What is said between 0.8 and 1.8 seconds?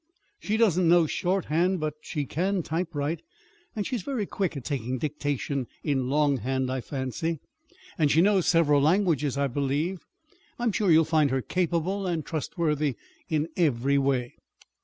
know shorthand,